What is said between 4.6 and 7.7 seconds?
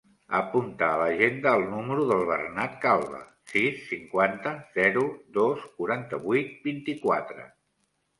zero, dos, quaranta-vuit, vint-i-quatre.